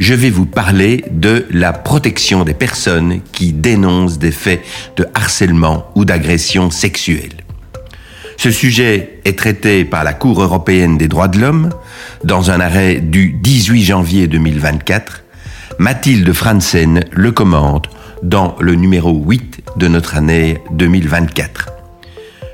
je 0.00 0.14
vais 0.14 0.30
vous 0.30 0.46
parler 0.46 1.04
de 1.10 1.46
la 1.50 1.74
protection 1.74 2.42
des 2.42 2.54
personnes 2.54 3.20
qui 3.32 3.52
dénoncent 3.52 4.18
des 4.18 4.32
faits 4.32 4.62
de 4.96 5.06
harcèlement 5.14 5.90
ou 5.94 6.06
d'agression 6.06 6.70
sexuelle. 6.70 7.44
Ce 8.38 8.50
sujet 8.50 9.20
est 9.26 9.38
traité 9.38 9.84
par 9.84 10.02
la 10.02 10.14
Cour 10.14 10.42
européenne 10.42 10.96
des 10.96 11.06
droits 11.06 11.28
de 11.28 11.38
l'homme 11.38 11.68
dans 12.24 12.50
un 12.50 12.60
arrêt 12.60 12.96
du 12.96 13.34
18 13.42 13.82
janvier 13.82 14.26
2024. 14.26 15.22
Mathilde 15.78 16.32
Franzen 16.32 17.04
le 17.12 17.30
commente 17.30 17.90
dans 18.22 18.56
le 18.58 18.76
numéro 18.76 19.12
8 19.12 19.60
de 19.76 19.88
notre 19.88 20.16
année 20.16 20.58
2024. 20.72 21.68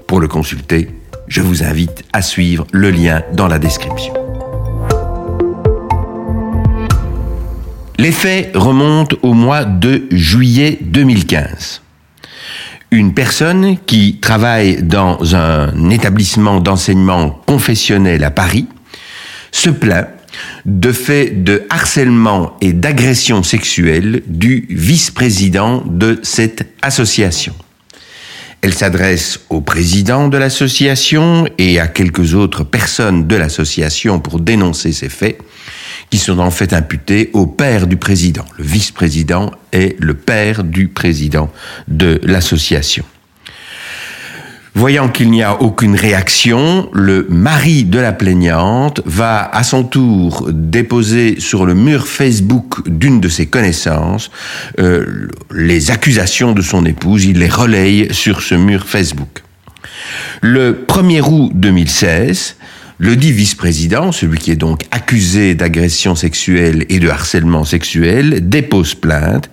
Pour 0.09 0.19
le 0.19 0.27
consulter, 0.27 0.91
je 1.29 1.41
vous 1.41 1.63
invite 1.63 2.03
à 2.13 2.23
suivre 2.23 2.67
le 2.73 2.91
lien 2.91 3.23
dans 3.35 3.47
la 3.47 3.61
description. 3.61 4.26
Les 7.99 8.13
faits 8.13 8.51
remontent 8.55 9.17
au 9.23 9.33
mois 9.33 9.65
de 9.65 10.05
juillet 10.11 10.79
2015. 10.83 11.81
Une 12.91 13.15
personne 13.15 13.79
qui 13.87 14.19
travaille 14.21 14.83
dans 14.83 15.35
un 15.35 15.89
établissement 15.89 16.61
d'enseignement 16.61 17.31
confessionnel 17.47 18.23
à 18.23 18.31
Paris 18.31 18.67
se 19.51 19.71
plaint 19.71 20.09
de 20.67 20.93
faits 20.93 21.43
de 21.43 21.65
harcèlement 21.71 22.55
et 22.61 22.75
d'agression 22.75 23.43
sexuelle 23.43 24.23
du 24.27 24.67
vice-président 24.69 25.83
de 25.87 26.21
cette 26.23 26.69
association. 26.83 27.55
Elle 28.61 28.75
s'adresse 28.75 29.41
au 29.49 29.63
président 29.63 30.29
de 30.29 30.37
l'association 30.37 31.47
et 31.57 31.81
à 31.81 31.89
quelques 31.89 32.35
autres 32.35 32.63
personnes 32.63 33.27
de 33.27 33.37
l'association 33.37 34.21
pour 34.21 34.39
dénoncer 34.39 34.93
ces 34.93 35.09
faits 35.09 35.39
qui 36.11 36.19
sont 36.19 36.39
en 36.39 36.51
fait 36.51 36.73
imputés 36.73 37.31
au 37.33 37.47
père 37.47 37.87
du 37.87 37.97
président. 37.97 38.45
Le 38.59 38.65
vice-président 38.65 39.51
est 39.73 39.99
le 40.01 40.15
père 40.15 40.65
du 40.65 40.89
président 40.89 41.51
de 41.89 42.21
l'association. 42.25 43.05
Voyant 44.77 45.09
qu'il 45.09 45.31
n'y 45.31 45.43
a 45.43 45.63
aucune 45.63 45.97
réaction, 45.97 46.91
le 46.93 47.27
mari 47.31 47.85
de 47.85 47.99
la 47.99 48.13
plaignante 48.13 49.01
va 49.07 49.49
à 49.51 49.65
son 49.65 49.85
tour 49.85 50.51
déposer 50.53 51.41
sur 51.41 51.65
le 51.65 51.73
mur 51.73 52.07
Facebook 52.07 52.87
d'une 52.87 53.19
de 53.19 53.31
ses 53.31 53.47
connaissances 53.47 54.31
euh, 54.79 55.29
les 55.51 55.91
accusations 55.91 56.53
de 56.53 56.61
son 56.61 56.85
épouse. 56.85 57.25
Il 57.25 57.39
les 57.39 57.49
relaye 57.49 58.13
sur 58.13 58.43
ce 58.43 58.55
mur 58.55 58.87
Facebook. 58.87 59.45
Le 60.43 60.85
1er 60.87 61.23
août 61.23 61.53
2016, 61.55 62.57
le 62.99 63.17
dit 63.17 63.33
vice-président, 63.33 64.11
celui 64.11 64.39
qui 64.39 64.51
est 64.51 64.57
donc 64.57 64.83
accusé 64.91 65.55
d'agression 65.55 66.15
sexuelle 66.15 66.87
et 66.89 66.99
de 66.99 67.09
harcèlement 67.09 67.65
sexuel, 67.65 68.49
dépose 68.49 68.95
plainte 68.95 69.51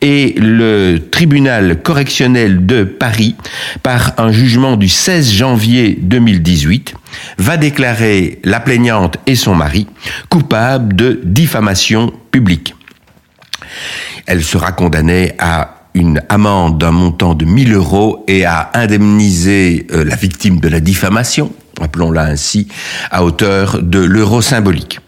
et 0.00 0.34
le 0.36 0.98
tribunal 0.98 1.82
correctionnel 1.82 2.66
de 2.66 2.84
Paris, 2.84 3.34
par 3.82 4.12
un 4.18 4.30
jugement 4.30 4.76
du 4.76 4.88
16 4.88 5.32
janvier 5.32 5.98
2018, 6.02 6.94
va 7.38 7.56
déclarer 7.56 8.40
la 8.44 8.60
plaignante 8.60 9.16
et 9.26 9.36
son 9.36 9.54
mari 9.54 9.86
coupables 10.28 10.94
de 10.94 11.20
diffamation 11.24 12.12
publique. 12.30 12.74
Elle 14.26 14.42
sera 14.42 14.72
condamnée 14.72 15.32
à 15.38 15.88
une 15.94 16.22
amende 16.28 16.78
d'un 16.78 16.90
montant 16.90 17.34
de 17.34 17.44
1000 17.44 17.72
euros 17.74 18.24
et 18.28 18.44
à 18.44 18.70
indemniser 18.74 19.86
euh, 19.92 20.04
la 20.04 20.16
victime 20.16 20.58
de 20.58 20.68
la 20.68 20.80
diffamation, 20.80 21.52
appelons-la 21.82 22.24
ainsi, 22.24 22.68
à 23.10 23.24
hauteur 23.24 23.80
de 23.82 23.98
l'euro 23.98 24.40
symbolique. 24.42 25.00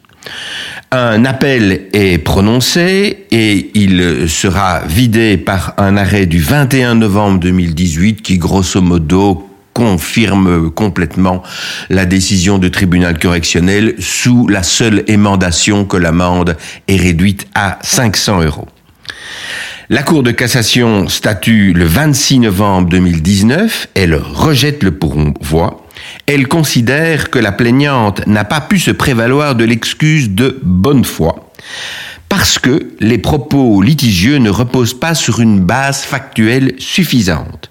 Un 0.90 1.24
appel 1.24 1.88
est 1.92 2.18
prononcé 2.18 3.26
et 3.30 3.70
il 3.74 4.28
sera 4.28 4.82
vidé 4.86 5.36
par 5.36 5.74
un 5.76 5.96
arrêt 5.96 6.26
du 6.26 6.38
21 6.38 6.94
novembre 6.94 7.40
2018 7.40 8.22
qui, 8.22 8.38
grosso 8.38 8.80
modo, 8.80 9.48
confirme 9.72 10.70
complètement 10.70 11.42
la 11.90 12.06
décision 12.06 12.58
du 12.58 12.70
tribunal 12.70 13.18
correctionnel 13.18 13.96
sous 13.98 14.46
la 14.46 14.62
seule 14.62 15.02
émandation 15.08 15.84
que 15.84 15.96
l'amende 15.96 16.56
est 16.86 16.96
réduite 16.96 17.48
à 17.54 17.78
500 17.82 18.42
euros. 18.42 18.68
La 19.90 20.02
Cour 20.02 20.22
de 20.22 20.30
cassation 20.30 21.08
statue 21.08 21.72
le 21.74 21.84
26 21.84 22.38
novembre 22.38 22.88
2019, 22.88 23.88
elle 23.94 24.14
rejette 24.14 24.82
le 24.82 24.92
pourvoi 24.92 25.83
elle 26.26 26.48
considère 26.48 27.30
que 27.30 27.38
la 27.38 27.52
plaignante 27.52 28.26
n'a 28.26 28.44
pas 28.44 28.60
pu 28.60 28.78
se 28.78 28.91
prévaloir 28.91 29.54
de 29.54 29.64
l'excuse 29.64 30.30
de 30.30 30.58
bonne 30.62 31.04
foi 31.04 31.50
parce 32.28 32.58
que 32.58 32.91
les 32.98 33.19
propos 33.19 33.80
litigieux 33.80 34.38
ne 34.38 34.50
reposent 34.50 34.98
pas 34.98 35.14
sur 35.14 35.38
une 35.38 35.60
base 35.60 36.02
factuelle 36.02 36.75
suffisante. 36.78 37.70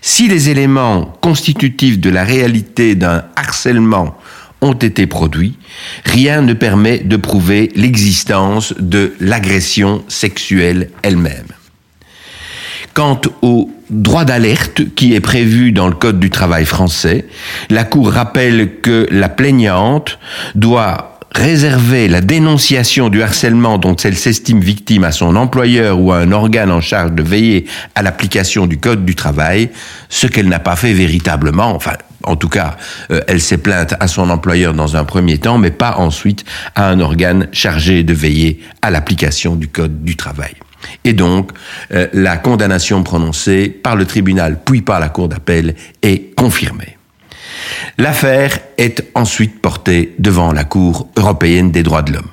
Si 0.00 0.26
les 0.26 0.48
éléments 0.48 1.12
constitutifs 1.20 2.00
de 2.00 2.10
la 2.10 2.24
réalité 2.24 2.96
d'un 2.96 3.22
harcèlement 3.36 4.18
ont 4.60 4.72
été 4.72 5.06
produits, 5.06 5.56
rien 6.04 6.42
ne 6.42 6.52
permet 6.52 6.98
de 6.98 7.16
prouver 7.16 7.70
l'existence 7.76 8.74
de 8.78 9.14
l'agression 9.20 10.02
sexuelle 10.08 10.90
elle-même. 11.04 11.51
Quant 12.94 13.20
au 13.40 13.70
droit 13.90 14.24
d'alerte 14.24 14.94
qui 14.94 15.14
est 15.14 15.20
prévu 15.20 15.72
dans 15.72 15.88
le 15.88 15.94
Code 15.94 16.20
du 16.20 16.30
travail 16.30 16.64
français, 16.64 17.26
la 17.70 17.84
Cour 17.84 18.10
rappelle 18.12 18.80
que 18.80 19.06
la 19.10 19.28
plaignante 19.28 20.18
doit 20.54 21.12
réserver 21.34 22.08
la 22.08 22.20
dénonciation 22.20 23.08
du 23.08 23.22
harcèlement 23.22 23.78
dont 23.78 23.96
elle 23.96 24.16
s'estime 24.16 24.60
victime 24.60 25.04
à 25.04 25.12
son 25.12 25.36
employeur 25.36 25.98
ou 25.98 26.12
à 26.12 26.18
un 26.18 26.32
organe 26.32 26.70
en 26.70 26.80
charge 26.80 27.12
de 27.12 27.22
veiller 27.22 27.66
à 27.94 28.02
l'application 28.02 28.66
du 28.66 28.78
Code 28.78 29.04
du 29.04 29.14
travail, 29.14 29.70
ce 30.08 30.26
qu'elle 30.26 30.48
n'a 30.48 30.58
pas 30.58 30.76
fait 30.76 30.92
véritablement, 30.92 31.74
enfin 31.74 31.94
en 32.24 32.36
tout 32.36 32.48
cas, 32.48 32.76
euh, 33.10 33.20
elle 33.26 33.40
s'est 33.40 33.58
plainte 33.58 33.94
à 33.98 34.06
son 34.06 34.30
employeur 34.30 34.74
dans 34.74 34.96
un 34.96 35.04
premier 35.04 35.38
temps, 35.38 35.58
mais 35.58 35.72
pas 35.72 35.96
ensuite 35.96 36.44
à 36.74 36.88
un 36.88 37.00
organe 37.00 37.48
chargé 37.50 38.04
de 38.04 38.14
veiller 38.14 38.60
à 38.80 38.90
l'application 38.90 39.56
du 39.56 39.68
Code 39.68 40.04
du 40.04 40.16
travail. 40.16 40.54
Et 41.04 41.12
donc, 41.12 41.50
euh, 41.92 42.08
la 42.12 42.36
condamnation 42.36 43.02
prononcée 43.02 43.68
par 43.68 43.96
le 43.96 44.06
tribunal 44.06 44.60
puis 44.64 44.82
par 44.82 45.00
la 45.00 45.08
Cour 45.08 45.28
d'appel 45.28 45.74
est 46.02 46.34
confirmée. 46.34 46.96
L'affaire 47.98 48.58
est 48.78 49.04
ensuite 49.14 49.60
portée 49.60 50.14
devant 50.18 50.52
la 50.52 50.64
Cour 50.64 51.08
européenne 51.16 51.70
des 51.70 51.82
droits 51.82 52.02
de 52.02 52.12
l'homme. 52.12 52.30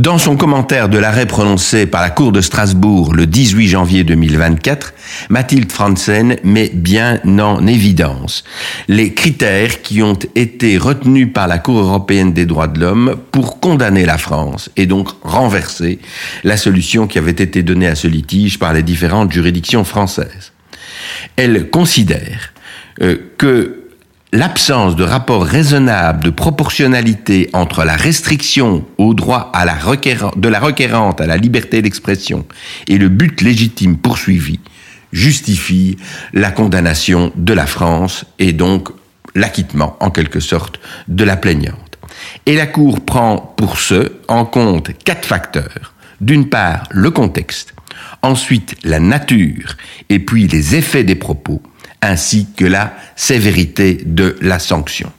Dans 0.00 0.16
son 0.16 0.34
commentaire 0.34 0.88
de 0.88 0.96
l'arrêt 0.96 1.26
prononcé 1.26 1.84
par 1.84 2.00
la 2.00 2.08
Cour 2.08 2.32
de 2.32 2.40
Strasbourg 2.40 3.12
le 3.12 3.26
18 3.26 3.68
janvier 3.68 4.02
2024, 4.02 4.94
Mathilde 5.28 5.70
Franzen 5.70 6.36
met 6.42 6.70
bien 6.72 7.20
en 7.26 7.66
évidence 7.66 8.42
les 8.88 9.12
critères 9.12 9.82
qui 9.82 10.00
ont 10.02 10.18
été 10.36 10.78
retenus 10.78 11.30
par 11.30 11.48
la 11.48 11.58
Cour 11.58 11.80
européenne 11.80 12.32
des 12.32 12.46
droits 12.46 12.66
de 12.66 12.80
l'homme 12.80 13.16
pour 13.30 13.60
condamner 13.60 14.06
la 14.06 14.16
France 14.16 14.70
et 14.78 14.86
donc 14.86 15.10
renverser 15.20 15.98
la 16.44 16.56
solution 16.56 17.06
qui 17.06 17.18
avait 17.18 17.32
été 17.32 17.62
donnée 17.62 17.86
à 17.86 17.94
ce 17.94 18.08
litige 18.08 18.58
par 18.58 18.72
les 18.72 18.82
différentes 18.82 19.30
juridictions 19.30 19.84
françaises. 19.84 20.52
Elle 21.36 21.68
considère 21.68 22.54
euh, 23.02 23.18
que 23.36 23.79
l'absence 24.32 24.94
de 24.94 25.02
rapport 25.02 25.44
raisonnable 25.44 26.24
de 26.24 26.30
proportionnalité 26.30 27.50
entre 27.52 27.84
la 27.84 27.96
restriction 27.96 28.84
au 28.96 29.14
droit 29.14 29.50
de 29.52 30.48
la 30.48 30.60
requérante 30.60 31.20
à 31.20 31.26
la 31.26 31.36
liberté 31.36 31.82
d'expression 31.82 32.46
et 32.86 32.98
le 32.98 33.08
but 33.08 33.40
légitime 33.40 33.96
poursuivi 33.96 34.60
justifie 35.12 35.96
la 36.32 36.52
condamnation 36.52 37.32
de 37.34 37.52
la 37.52 37.66
France 37.66 38.24
et 38.38 38.52
donc 38.52 38.90
l'acquittement 39.34 39.96
en 40.00 40.10
quelque 40.10 40.40
sorte 40.40 40.78
de 41.08 41.24
la 41.24 41.36
plaignante. 41.36 41.98
Et 42.46 42.54
la 42.54 42.66
Cour 42.66 43.04
prend 43.04 43.36
pour 43.56 43.78
ce 43.78 44.12
en 44.28 44.44
compte 44.44 44.90
quatre 45.04 45.26
facteurs. 45.26 45.94
D'une 46.20 46.48
part, 46.48 46.84
le 46.90 47.10
contexte, 47.10 47.74
ensuite 48.22 48.76
la 48.84 49.00
nature 49.00 49.76
et 50.08 50.18
puis 50.18 50.46
les 50.46 50.76
effets 50.76 51.04
des 51.04 51.14
propos, 51.14 51.62
ainsi 52.02 52.46
que 52.56 52.64
la 52.64 52.94
sévérité 53.16 54.02
de 54.04 54.36
la 54.40 54.58
sanction. 54.58 55.12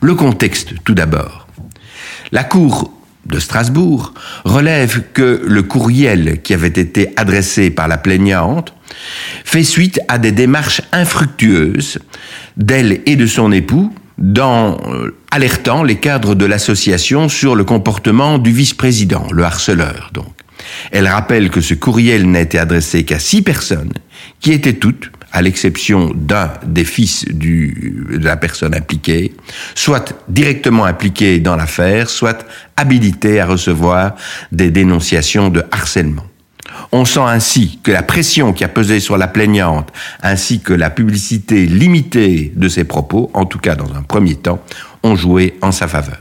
Le 0.00 0.14
contexte, 0.14 0.74
tout 0.84 0.94
d'abord. 0.94 1.46
La 2.32 2.44
Cour 2.44 2.92
de 3.26 3.38
Strasbourg 3.38 4.14
relève 4.44 5.02
que 5.12 5.42
le 5.46 5.62
courriel 5.62 6.42
qui 6.42 6.54
avait 6.54 6.66
été 6.66 7.12
adressé 7.16 7.70
par 7.70 7.88
la 7.88 7.96
plaignante 7.96 8.74
fait 9.44 9.62
suite 9.62 10.00
à 10.08 10.18
des 10.18 10.32
démarches 10.32 10.82
infructueuses 10.92 11.98
d'elle 12.56 13.00
et 13.06 13.16
de 13.16 13.26
son 13.26 13.52
époux 13.52 13.94
dans 14.18 14.78
euh, 14.88 15.16
alertant 15.30 15.82
les 15.82 15.96
cadres 15.96 16.34
de 16.34 16.44
l'association 16.44 17.28
sur 17.28 17.54
le 17.54 17.64
comportement 17.64 18.38
du 18.38 18.52
vice-président, 18.52 19.26
le 19.30 19.44
harceleur 19.44 20.10
donc. 20.12 20.26
Elle 20.90 21.08
rappelle 21.08 21.50
que 21.50 21.60
ce 21.60 21.74
courriel 21.74 22.30
n'a 22.30 22.40
été 22.40 22.58
adressé 22.58 23.04
qu'à 23.04 23.18
six 23.18 23.42
personnes, 23.42 23.92
qui 24.40 24.52
étaient 24.52 24.74
toutes, 24.74 25.10
à 25.32 25.42
l'exception 25.42 26.12
d'un 26.14 26.52
des 26.64 26.84
fils 26.84 27.24
du, 27.26 28.06
de 28.10 28.24
la 28.24 28.36
personne 28.36 28.74
impliquée, 28.74 29.34
soit 29.74 30.14
directement 30.28 30.84
impliquées 30.84 31.40
dans 31.40 31.56
l'affaire, 31.56 32.10
soit 32.10 32.46
habilitées 32.76 33.40
à 33.40 33.46
recevoir 33.46 34.14
des 34.52 34.70
dénonciations 34.70 35.48
de 35.48 35.64
harcèlement. 35.70 36.24
On 36.92 37.04
sent 37.04 37.20
ainsi 37.20 37.80
que 37.82 37.90
la 37.90 38.02
pression 38.02 38.52
qui 38.52 38.64
a 38.64 38.68
pesé 38.68 39.00
sur 39.00 39.16
la 39.16 39.26
plaignante, 39.26 39.90
ainsi 40.22 40.60
que 40.60 40.72
la 40.72 40.90
publicité 40.90 41.66
limitée 41.66 42.52
de 42.54 42.68
ses 42.68 42.84
propos, 42.84 43.30
en 43.34 43.46
tout 43.46 43.58
cas 43.58 43.74
dans 43.74 43.94
un 43.94 44.02
premier 44.02 44.34
temps, 44.34 44.62
ont 45.02 45.16
joué 45.16 45.56
en 45.62 45.72
sa 45.72 45.88
faveur. 45.88 46.18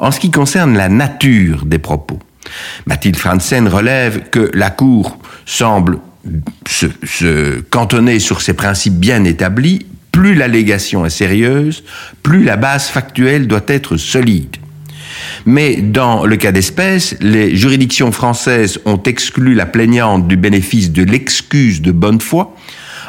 En 0.00 0.10
ce 0.10 0.20
qui 0.20 0.30
concerne 0.30 0.76
la 0.76 0.88
nature 0.88 1.64
des 1.64 1.78
propos, 1.78 2.18
Mathilde 2.86 3.16
Franzen 3.16 3.68
relève 3.68 4.28
que 4.30 4.50
la 4.52 4.70
Cour 4.70 5.18
semble 5.46 5.98
se, 6.68 6.86
se, 7.04 7.60
cantonner 7.60 8.18
sur 8.18 8.40
ses 8.40 8.54
principes 8.54 8.94
bien 8.94 9.24
établis, 9.24 9.86
plus 10.12 10.34
l'allégation 10.34 11.04
est 11.04 11.10
sérieuse, 11.10 11.82
plus 12.22 12.44
la 12.44 12.56
base 12.56 12.86
factuelle 12.86 13.46
doit 13.46 13.64
être 13.66 13.96
solide. 13.96 14.56
Mais 15.46 15.76
dans 15.76 16.24
le 16.24 16.36
cas 16.36 16.52
d'espèce, 16.52 17.16
les 17.20 17.54
juridictions 17.56 18.12
françaises 18.12 18.80
ont 18.84 19.02
exclu 19.02 19.54
la 19.54 19.66
plaignante 19.66 20.28
du 20.28 20.36
bénéfice 20.36 20.92
de 20.92 21.02
l'excuse 21.02 21.82
de 21.82 21.92
bonne 21.92 22.20
foi, 22.20 22.54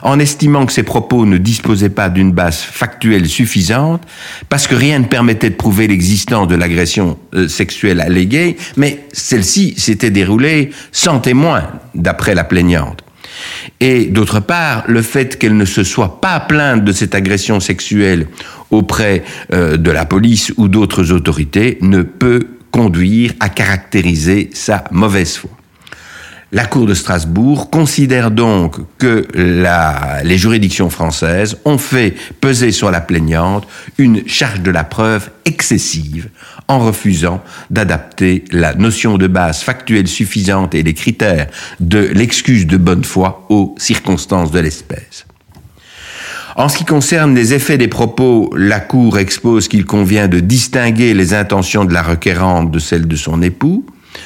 en 0.04 0.20
estimant 0.20 0.66
que 0.66 0.74
ses 0.74 0.84
propos 0.84 1.26
ne 1.26 1.38
disposaient 1.38 1.90
pas 1.90 2.10
d'une 2.10 2.32
base 2.32 2.60
factuelle 2.60 3.28
suffisante, 3.28 4.04
parce 4.50 4.68
que 4.68 4.76
rien 4.76 5.00
ne 5.00 5.06
permettait 5.06 5.50
de 5.50 5.56
prouver 5.56 5.88
l'existence 5.88 6.48
de 6.48 6.56
l'agression 6.56 7.18
euh, 7.34 7.48
sexuelle 7.48 8.02
alléguée, 8.02 8.58
mais 8.78 9.06
celle-ci 9.14 9.74
s'était 9.78 10.12
déroulée 10.12 10.72
sans 10.92 11.20
témoin, 11.20 11.64
d'après 11.96 12.36
la 12.36 12.44
plaignante. 12.44 13.05
Et 13.80 14.06
d'autre 14.06 14.40
part, 14.40 14.84
le 14.88 15.02
fait 15.02 15.38
qu'elle 15.38 15.58
ne 15.58 15.66
se 15.66 15.84
soit 15.84 16.22
pas 16.22 16.40
plainte 16.40 16.84
de 16.84 16.92
cette 16.92 17.16
agression 17.16 17.60
sexuelle 17.60 18.28
auprès 18.72 19.24
euh, 19.54 19.78
de 19.78 19.92
la 19.92 20.06
police 20.06 20.54
ou 20.58 20.68
d'autres 20.68 21.12
autorités 21.12 21.78
ne 21.82 22.02
peut 22.02 22.48
conduire 22.72 23.34
à 23.40 23.50
caractériser 23.50 24.50
sa 24.54 24.84
mauvaise 24.92 25.38
foi. 25.38 25.52
La 26.52 26.66
Cour 26.66 26.86
de 26.86 26.94
Strasbourg 26.94 27.70
considère 27.70 28.32
donc 28.32 28.78
que 28.98 29.28
les 30.24 30.38
juridictions 30.38 30.90
françaises 30.90 31.58
ont 31.66 31.78
fait 31.78 32.14
peser 32.40 32.72
sur 32.72 32.92
la 32.92 33.02
plaignante 33.02 33.68
une 33.98 34.28
charge 34.28 34.62
de 34.62 34.72
la 34.72 34.84
preuve 34.84 35.32
excessive 35.46 36.30
en 36.68 36.80
refusant 36.80 37.44
d'adapter 37.70 38.44
la 38.52 38.74
notion 38.74 39.18
de 39.18 39.28
base 39.28 39.62
factuelle 39.62 40.08
suffisante 40.08 40.74
et 40.76 40.84
les 40.84 40.94
critères 40.94 41.48
de 41.80 42.00
l'excuse 42.00 42.68
de 42.68 42.78
bonne 42.78 43.04
foi 43.04 43.46
aux 43.50 43.76
circonstances 43.78 44.52
de 44.52 44.60
l'espèce. 44.60 45.26
En 46.56 46.70
ce 46.70 46.78
qui 46.78 46.86
concerne 46.86 47.36
les 47.36 47.54
effets 47.54 47.78
des 47.78 47.90
propos, 47.90 48.50
la 48.56 48.80
Cour 48.80 49.20
expose 49.20 49.68
qu'il 49.68 49.86
convient 49.86 50.30
de 50.30 50.40
distinguer 50.40 51.14
les 51.14 51.34
intentions 51.34 51.84
de 51.84 51.94
la 51.94 52.02
requérante 52.02 52.72
de 52.72 52.80
celles 52.80 53.08
de 53.08 53.16
son 53.18 53.42
époux, 53.42 53.86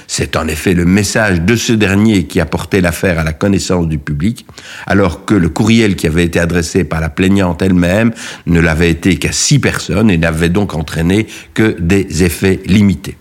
c'est 0.10 0.36
en 0.36 0.48
effet 0.48 0.74
le 0.74 0.86
message 0.86 1.40
de 1.42 1.56
ce 1.56 1.72
dernier 1.72 2.26
qui 2.26 2.42
a 2.42 2.46
porté 2.48 2.82
l'affaire 2.82 3.20
à 3.20 3.24
la 3.24 3.32
connaissance 3.32 3.88
du 3.88 4.00
public, 4.00 4.44
alors 4.88 5.24
que 5.24 5.36
le 5.36 5.50
courriel 5.50 5.96
qui 5.96 6.08
avait 6.08 6.26
été 6.26 6.40
adressé 6.40 6.84
par 6.84 7.00
la 7.00 7.10
plaignante 7.10 7.62
elle-même 7.62 8.12
ne 8.48 8.60
l'avait 8.60 8.90
été 8.90 9.18
qu'à 9.18 9.32
six 9.32 9.60
personnes 9.60 10.10
et 10.10 10.18
n'avait 10.18 10.50
donc 10.50 10.74
entraîné 10.74 11.28
que 11.54 11.76
des 11.80 12.24
effets 12.24 12.60
limités. 12.66 13.19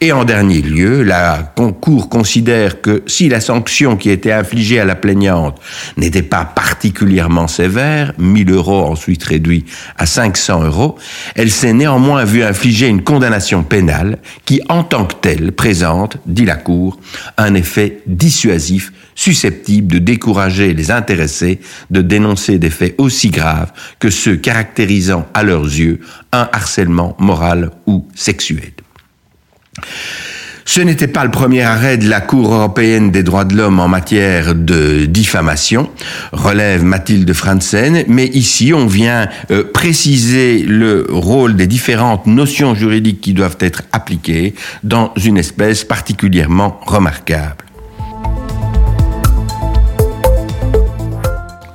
Et 0.00 0.12
en 0.12 0.24
dernier 0.24 0.62
lieu, 0.62 1.02
la 1.02 1.52
Cour 1.80 2.08
considère 2.08 2.80
que 2.80 3.02
si 3.06 3.28
la 3.28 3.40
sanction 3.40 3.96
qui 3.96 4.10
était 4.10 4.32
infligée 4.32 4.80
à 4.80 4.84
la 4.84 4.94
plaignante 4.94 5.60
n'était 5.96 6.22
pas 6.22 6.44
particulièrement 6.44 7.48
sévère, 7.48 8.12
1000 8.18 8.50
euros 8.50 8.84
ensuite 8.84 9.24
réduit 9.24 9.64
à 9.96 10.06
500 10.06 10.64
euros, 10.64 10.96
elle 11.34 11.50
s'est 11.50 11.72
néanmoins 11.72 12.24
vue 12.24 12.42
infliger 12.42 12.86
une 12.86 13.02
condamnation 13.02 13.62
pénale 13.62 14.18
qui, 14.44 14.60
en 14.68 14.84
tant 14.84 15.06
que 15.06 15.14
telle, 15.14 15.52
présente, 15.52 16.18
dit 16.26 16.44
la 16.44 16.56
Cour, 16.56 16.98
un 17.36 17.54
effet 17.54 18.00
dissuasif 18.06 18.92
susceptible 19.14 19.92
de 19.92 19.98
décourager 19.98 20.72
les 20.72 20.90
intéressés 20.90 21.60
de 21.90 22.00
dénoncer 22.02 22.58
des 22.58 22.70
faits 22.70 22.94
aussi 22.98 23.30
graves 23.30 23.72
que 23.98 24.10
ceux 24.10 24.36
caractérisant 24.36 25.26
à 25.34 25.42
leurs 25.42 25.64
yeux 25.64 26.00
un 26.32 26.48
harcèlement 26.52 27.16
moral 27.18 27.70
ou 27.86 28.06
sexuel. 28.14 28.72
Ce 30.72 30.80
n'était 30.80 31.08
pas 31.08 31.24
le 31.24 31.32
premier 31.32 31.62
arrêt 31.62 31.98
de 31.98 32.08
la 32.08 32.20
Cour 32.20 32.54
européenne 32.54 33.10
des 33.10 33.24
droits 33.24 33.44
de 33.44 33.56
l'homme 33.56 33.80
en 33.80 33.88
matière 33.88 34.54
de 34.54 35.04
diffamation, 35.04 35.90
relève 36.30 36.84
Mathilde 36.84 37.32
Franzen, 37.32 38.04
mais 38.06 38.26
ici 38.26 38.72
on 38.72 38.86
vient 38.86 39.28
euh, 39.50 39.64
préciser 39.64 40.62
le 40.62 41.06
rôle 41.10 41.56
des 41.56 41.66
différentes 41.66 42.26
notions 42.26 42.76
juridiques 42.76 43.20
qui 43.20 43.32
doivent 43.32 43.56
être 43.58 43.82
appliquées 43.90 44.54
dans 44.84 45.12
une 45.16 45.38
espèce 45.38 45.82
particulièrement 45.82 46.78
remarquable. 46.86 47.64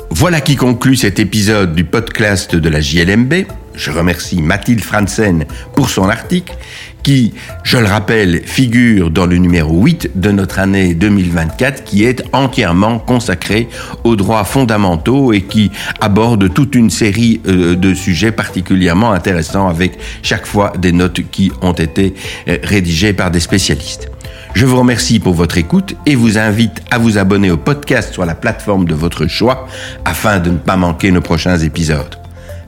Voilà 0.09 0.39
qui 0.39 0.55
conclut 0.55 0.95
cet 0.95 1.19
épisode 1.19 1.75
du 1.75 1.83
podcast 1.83 2.55
de 2.55 2.69
la 2.69 2.79
JLMB. 2.79 3.33
Je 3.73 3.91
remercie 3.91 4.41
Mathilde 4.41 4.81
Franzen 4.81 5.43
pour 5.75 5.89
son 5.89 6.07
article 6.07 6.55
qui, 7.05 7.35
je 7.61 7.77
le 7.77 7.85
rappelle, 7.85 8.41
figure 8.45 9.11
dans 9.11 9.27
le 9.27 9.37
numéro 9.37 9.79
8 9.79 10.13
de 10.15 10.31
notre 10.31 10.57
année 10.57 10.95
2024, 10.95 11.83
qui 11.83 12.03
est 12.03 12.23
entièrement 12.33 12.97
consacré 12.97 13.69
aux 14.03 14.15
droits 14.15 14.43
fondamentaux 14.43 15.31
et 15.31 15.41
qui 15.41 15.69
aborde 16.01 16.51
toute 16.51 16.73
une 16.73 16.89
série 16.89 17.41
euh, 17.47 17.75
de 17.75 17.93
sujets 17.93 18.31
particulièrement 18.31 19.11
intéressants 19.11 19.67
avec 19.67 19.99
chaque 20.23 20.47
fois 20.47 20.73
des 20.79 20.91
notes 20.91 21.21
qui 21.29 21.51
ont 21.61 21.73
été 21.73 22.15
euh, 22.47 22.57
rédigées 22.63 23.13
par 23.13 23.29
des 23.29 23.39
spécialistes. 23.39 24.09
Je 24.55 24.65
vous 24.65 24.79
remercie 24.79 25.19
pour 25.19 25.35
votre 25.35 25.59
écoute 25.59 25.95
et 26.07 26.15
vous 26.15 26.39
invite 26.39 26.81
à 26.89 26.97
vous 26.97 27.19
abonner 27.19 27.51
au 27.51 27.57
podcast 27.57 28.13
sur 28.13 28.25
la 28.25 28.33
plateforme 28.33 28.85
de 28.85 28.95
votre 28.95 29.27
choix 29.27 29.67
afin 30.05 30.39
de 30.39 30.49
ne 30.49 30.57
pas 30.57 30.75
manquer 30.75 31.11
nos 31.11 31.21
prochains 31.21 31.59
épisodes. 31.59 32.15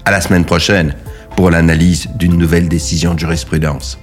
À 0.06 0.12
la 0.12 0.22
semaine 0.22 0.46
prochaine 0.46 0.94
pour 1.36 1.50
l'analyse 1.50 2.08
d'une 2.14 2.38
nouvelle 2.38 2.70
décision 2.70 3.16
de 3.16 3.20
jurisprudence. 3.20 3.98